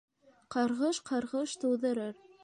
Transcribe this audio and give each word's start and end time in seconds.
Ҡарғыш 0.55 0.99
ҡарғыш 1.09 1.53
тыуҙырыр. 1.65 2.17